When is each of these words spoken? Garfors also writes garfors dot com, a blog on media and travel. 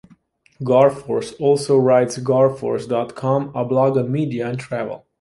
Garfors 0.63 1.35
also 1.39 1.77
writes 1.77 2.17
garfors 2.17 2.89
dot 2.89 3.13
com, 3.13 3.51
a 3.53 3.63
blog 3.63 3.97
on 3.99 4.11
media 4.11 4.49
and 4.49 4.59
travel. 4.59 5.05